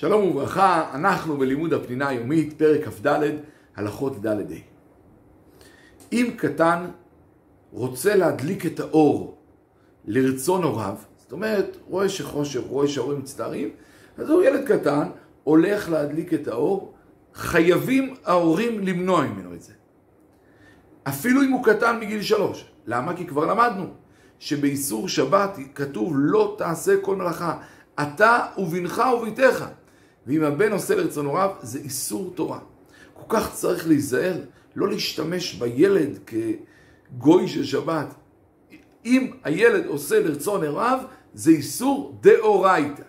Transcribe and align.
שלום 0.00 0.24
וברכה, 0.24 0.90
אנחנו 0.94 1.36
בלימוד 1.36 1.72
הפנינה 1.72 2.08
היומית, 2.08 2.58
פרק 2.58 2.88
כ"ד, 2.88 3.20
הלכות 3.76 4.26
ד' 4.26 4.26
ה'. 4.26 4.54
אם 6.12 6.30
קטן 6.36 6.86
רוצה 7.72 8.16
להדליק 8.16 8.66
את 8.66 8.80
האור 8.80 9.38
לרצון 10.04 10.62
הוריו, 10.62 10.94
זאת 11.16 11.32
אומרת, 11.32 11.76
רואה 11.88 12.08
שחושך, 12.08 12.60
רואה 12.68 12.88
שההורים 12.88 13.18
מצטערים, 13.18 13.70
אז 14.18 14.30
הוא 14.30 14.42
ילד 14.42 14.68
קטן, 14.68 15.08
הולך 15.44 15.88
להדליק 15.88 16.34
את 16.34 16.48
האור, 16.48 16.94
חייבים 17.34 18.14
ההורים 18.24 18.80
למנוע 18.80 19.26
ממנו 19.26 19.54
את 19.54 19.62
זה. 19.62 19.72
אפילו 21.08 21.42
אם 21.42 21.50
הוא 21.50 21.64
קטן 21.64 22.00
מגיל 22.00 22.22
שלוש. 22.22 22.70
למה? 22.86 23.16
כי 23.16 23.26
כבר 23.26 23.46
למדנו 23.46 23.86
שבאיסור 24.38 25.08
שבת 25.08 25.58
כתוב 25.74 26.12
לא 26.16 26.54
תעשה 26.58 26.94
כל 27.00 27.16
מלאכה. 27.16 27.58
אתה 28.02 28.46
ובנך 28.58 29.02
וביתך. 29.16 29.64
ואם 30.28 30.44
הבן 30.44 30.72
עושה 30.72 30.94
לרצון 30.94 31.26
הוריו, 31.26 31.50
זה 31.62 31.78
איסור 31.78 32.32
תורה. 32.34 32.58
כל 33.14 33.36
כך 33.36 33.54
צריך 33.54 33.88
להיזהר, 33.88 34.40
לא 34.76 34.88
להשתמש 34.88 35.54
בילד 35.54 36.18
כגוי 36.26 37.48
של 37.48 37.64
שבת. 37.64 38.14
אם 39.04 39.30
הילד 39.44 39.86
עושה 39.86 40.20
לרצון 40.20 40.64
הוריו, 40.64 40.98
זה 41.34 41.50
איסור 41.50 42.18
דאורייתא. 42.20 43.02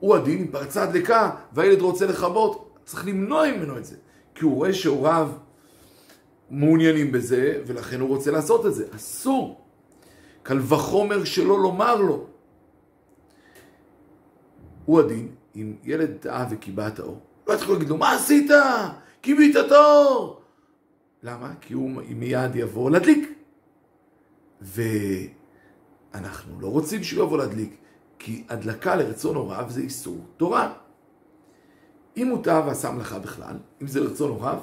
הוא 0.00 0.16
הדין, 0.16 0.50
פרצה 0.50 0.86
דלקה 0.86 1.30
והילד 1.52 1.80
רוצה 1.80 2.06
לכבות, 2.06 2.78
צריך 2.84 3.06
למנוע 3.06 3.52
ממנו 3.52 3.78
את 3.78 3.84
זה. 3.84 3.96
כי 4.34 4.44
הוא 4.44 4.54
רואה 4.54 4.72
שהוריו 4.72 5.30
מעוניינים 6.50 7.12
בזה, 7.12 7.62
ולכן 7.66 8.00
הוא 8.00 8.08
רוצה 8.08 8.30
לעשות 8.30 8.66
את 8.66 8.74
זה. 8.74 8.84
אסור. 8.96 9.60
קל 10.42 10.58
וחומר 10.68 11.24
שלא 11.24 11.60
לומר 11.60 11.96
לו. 11.96 12.26
הוא 14.86 15.00
הדין, 15.00 15.28
אם 15.56 15.74
ילד 15.84 16.10
טעה 16.20 16.46
וקיבע 16.50 16.88
את 16.88 16.98
האור, 16.98 17.20
לא 17.46 17.54
יתחיל 17.54 17.72
להגיד 17.72 17.88
לו, 17.88 17.96
מה 17.96 18.12
עשית? 18.12 18.50
קיבית 19.20 19.56
את 19.56 19.72
האור! 19.72 20.40
למה? 21.22 21.54
כי 21.60 21.74
הוא 21.74 21.90
מיד 21.90 22.56
יבוא 22.56 22.90
להדליק. 22.90 23.32
ואנחנו 24.60 26.60
לא 26.60 26.68
רוצים 26.68 27.02
שהוא 27.02 27.24
יבוא 27.24 27.38
להדליק, 27.38 27.76
כי 28.18 28.44
הדלקה 28.48 28.96
לרצון 28.96 29.36
הוריו 29.36 29.66
זה 29.68 29.80
איסור 29.80 30.18
תורה. 30.36 30.72
אם 32.16 32.28
הוא 32.28 32.44
טעה 32.44 32.66
ועשה 32.66 32.90
מלאכה 32.90 33.18
בכלל, 33.18 33.56
אם 33.82 33.86
זה 33.86 34.00
לרצון 34.00 34.30
הוריו, 34.30 34.58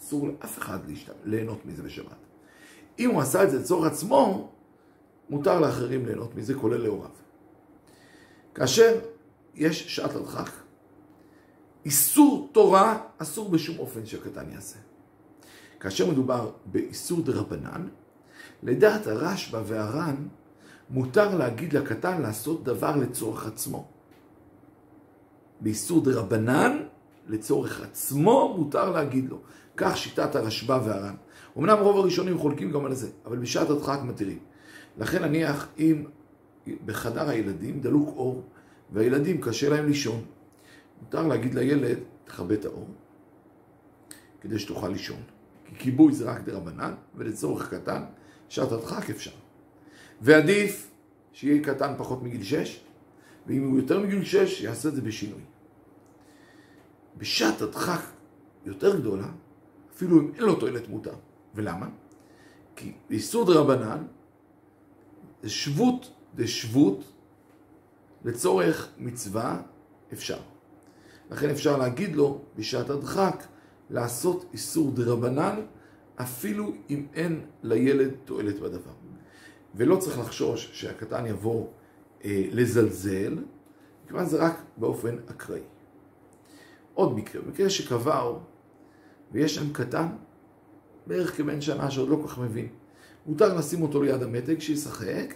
אסור 0.00 0.28
לאף 0.28 0.58
אחד 0.58 0.78
להשת... 0.88 1.12
ליהנות 1.24 1.66
מזה 1.66 1.82
בשבת. 1.82 2.16
אם 2.98 3.10
הוא 3.10 3.20
עשה 3.20 3.42
את 3.42 3.50
זה 3.50 3.58
לצורך 3.58 3.92
עצמו, 3.92 4.50
מותר 5.30 5.60
לאחרים 5.60 6.06
ליהנות 6.06 6.34
מזה, 6.34 6.54
כולל 6.54 6.76
להוריו. 6.76 7.10
כאשר 8.54 8.98
יש 9.60 9.96
שעת 9.96 10.14
הדחק. 10.14 10.50
איסור 11.84 12.48
תורה 12.52 12.98
אסור 13.18 13.48
בשום 13.48 13.78
אופן 13.78 14.06
שהקטן 14.06 14.50
יעשה. 14.52 14.78
כאשר 15.80 16.10
מדובר 16.10 16.50
באיסור 16.66 17.20
דרבנן, 17.20 17.88
לדעת 18.62 19.06
הרשב"א 19.06 19.62
והר"ן, 19.66 20.28
מותר 20.90 21.36
להגיד 21.36 21.72
לקטן 21.72 22.22
לעשות 22.22 22.64
דבר 22.64 22.96
לצורך 22.96 23.46
עצמו. 23.46 23.88
באיסור 25.60 26.04
דרבנן, 26.04 26.82
לצורך 27.28 27.82
עצמו, 27.82 28.54
מותר 28.58 28.90
להגיד 28.90 29.28
לו. 29.28 29.38
כך 29.76 29.96
שיטת 29.96 30.36
הרשב"א 30.36 30.80
והר"ן. 30.84 31.14
אמנם 31.58 31.78
רוב 31.78 31.96
הראשונים 31.96 32.38
חולקים 32.38 32.70
גם 32.72 32.84
על 32.86 32.94
זה, 32.94 33.08
אבל 33.26 33.38
בשעת 33.38 33.70
הדחק 33.70 33.98
מתירים. 34.04 34.38
לכן 34.98 35.24
נניח 35.24 35.68
אם 35.78 36.04
בחדר 36.84 37.28
הילדים 37.28 37.80
דלוק 37.80 38.08
אור, 38.16 38.42
והילדים 38.92 39.40
קשה 39.40 39.68
להם 39.68 39.86
לישון. 39.86 40.24
מותר 41.02 41.26
להגיד 41.26 41.54
לילד, 41.54 41.98
תכבה 42.24 42.54
את 42.54 42.64
האור, 42.64 42.88
כדי 44.40 44.58
שתוכל 44.58 44.88
לישון. 44.88 45.22
כי 45.64 45.74
כיבוי 45.74 46.12
זה 46.12 46.24
רק 46.24 46.40
דרבנן, 46.44 46.94
ולצורך 47.14 47.74
קטן, 47.74 48.02
שעת 48.48 48.72
הדחק 48.72 49.10
אפשר. 49.10 49.30
ועדיף 50.20 50.90
שיהיה 51.32 51.64
קטן 51.64 51.94
פחות 51.98 52.22
מגיל 52.22 52.42
6, 52.42 52.80
ואם 53.46 53.68
הוא 53.68 53.76
יותר 53.76 54.00
מגיל 54.00 54.24
6, 54.24 54.60
יעשה 54.60 54.88
את 54.88 54.94
זה 54.94 55.02
בשינוי. 55.02 55.40
בשעת 57.16 57.62
הדחק 57.62 58.00
יותר 58.64 59.00
גדולה, 59.00 59.28
אפילו 59.94 60.20
אם 60.20 60.32
אין 60.34 60.42
לו 60.42 60.54
תועלת 60.54 60.88
מותר. 60.88 61.14
ולמה? 61.54 61.88
כי 62.76 62.92
איסור 63.10 63.46
דרבנן 63.46 64.02
זה 65.42 65.48
שבות 65.48 66.12
דשבות 66.34 67.12
לצורך 68.24 68.88
מצווה 68.98 69.62
אפשר. 70.12 70.38
לכן 71.30 71.50
אפשר 71.50 71.76
להגיד 71.76 72.16
לו 72.16 72.40
בשעת 72.56 72.90
הדחק 72.90 73.44
לעשות 73.90 74.44
איסור 74.52 74.90
דרבנן 74.90 75.60
אפילו 76.16 76.72
אם 76.90 77.06
אין 77.14 77.40
לילד 77.62 78.10
תועלת 78.24 78.60
בדבר. 78.60 78.92
ולא 79.74 79.96
צריך 79.96 80.18
לחשוש 80.18 80.70
שהקטן 80.72 81.26
יבוא 81.26 81.66
אה, 82.24 82.44
לזלזל, 82.50 83.38
מכיוון 84.04 84.26
זה 84.26 84.36
רק 84.36 84.62
באופן 84.76 85.16
אקראי. 85.30 85.60
עוד 86.94 87.16
מקרה, 87.16 87.42
מקרה 87.46 87.70
שקבר 87.70 88.38
ויש 89.32 89.54
שם 89.54 89.72
קטן, 89.72 90.06
בערך 91.06 91.36
כבן 91.36 91.60
שנה 91.60 91.90
שעוד 91.90 92.08
לא 92.08 92.16
כל 92.22 92.28
כך 92.28 92.38
מבין. 92.38 92.68
מותר 93.26 93.58
לשים 93.58 93.82
אותו 93.82 94.02
ליד 94.02 94.22
המתג, 94.22 94.58
שישחק 94.58 95.34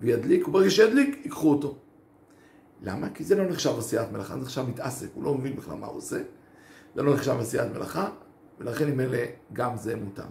וידליק, 0.00 0.48
וברגע 0.48 0.70
שידליק, 0.70 1.20
ייקחו 1.24 1.50
אותו. 1.50 1.78
למה? 2.82 3.10
כי 3.10 3.24
זה 3.24 3.34
לא 3.34 3.44
נחשב 3.44 3.78
עשיית 3.78 4.12
מלאכה, 4.12 4.34
זה 4.34 4.40
נחשב 4.40 4.62
מתעסק, 4.68 5.08
הוא 5.14 5.24
לא 5.24 5.34
מבין 5.34 5.56
בכלל 5.56 5.76
מה 5.76 5.86
הוא 5.86 5.96
עושה. 5.96 6.18
זה 6.94 7.02
לא 7.02 7.14
נחשב 7.14 7.36
עשיית 7.40 7.72
מלאכה, 7.72 8.08
ולכן 8.58 8.88
עם 8.88 9.00
אלה 9.00 9.26
גם 9.52 9.76
זה 9.76 9.96
מותר. 9.96 10.24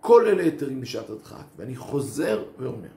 כל 0.00 0.26
אלה 0.26 0.42
היתרים 0.42 0.80
בשעת 0.80 1.10
הדחק, 1.10 1.44
ואני 1.56 1.76
חוזר 1.76 2.44
ואומר, 2.58 2.88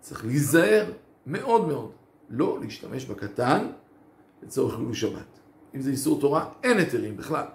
צריך 0.00 0.24
להיזהר 0.24 0.92
מאוד 1.26 1.68
מאוד 1.68 1.90
לא 2.30 2.58
להשתמש 2.62 3.04
בקטן 3.04 3.66
לצורך 4.42 4.74
חילול 4.74 4.94
שבת. 4.94 5.38
אם 5.74 5.80
זה 5.80 5.90
איסור 5.90 6.20
תורה, 6.20 6.48
אין 6.62 6.78
היתרים 6.78 7.16
בכלל. 7.16 7.46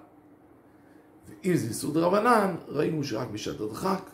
ואם 1.27 1.55
זה 1.55 1.67
איסור 1.67 1.93
דרבנן, 1.93 2.55
ראינו 2.67 3.03
שרק 3.03 3.27
בשעת 3.27 3.61
הדחק, 3.61 4.09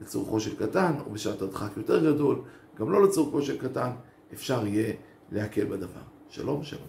לצורכו 0.00 0.40
של 0.40 0.56
קטן, 0.56 0.92
או 1.06 1.10
בשעת 1.10 1.42
הדחק 1.42 1.76
יותר 1.76 2.12
גדול, 2.12 2.42
גם 2.76 2.90
לא 2.90 3.02
לצורכו 3.02 3.42
של 3.42 3.68
קטן, 3.68 3.90
אפשר 4.32 4.66
יהיה 4.66 4.92
להקל 5.32 5.64
בדבר. 5.64 6.02
שלום, 6.30 6.64
שלום. 6.64 6.88